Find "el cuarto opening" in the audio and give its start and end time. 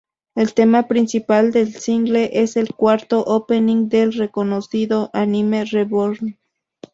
2.57-3.87